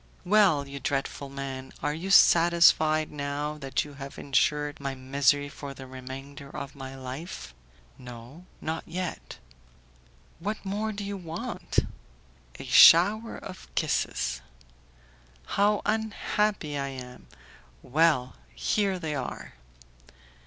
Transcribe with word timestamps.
"Well, 0.25 0.67
you 0.67 0.79
dreadful 0.79 1.29
man, 1.29 1.73
are 1.83 1.93
you 1.93 2.09
satisfied, 2.09 3.11
now 3.11 3.59
that 3.59 3.85
you 3.85 3.93
have 3.93 4.17
insured 4.17 4.79
my 4.79 4.95
misery 4.95 5.47
for 5.47 5.75
the 5.75 5.85
remainder 5.85 6.49
of 6.49 6.73
my 6.73 6.95
life?" 6.95 7.53
"No, 7.99 8.47
not 8.61 8.83
yet." 8.87 9.37
"What 10.39 10.65
more 10.65 10.91
do 10.91 11.03
you 11.03 11.17
want?" 11.17 11.77
"A 12.57 12.65
shower 12.65 13.37
of 13.37 13.67
kisses." 13.75 14.41
"How 15.45 15.83
unhappy 15.85 16.79
I 16.79 16.87
am! 16.87 17.27
Well! 17.83 18.37
here 18.55 18.97
they 18.97 19.13
are." 19.13 19.53